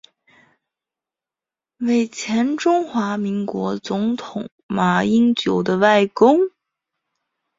[1.77, 6.39] 为前中华民国总统马英九的外公。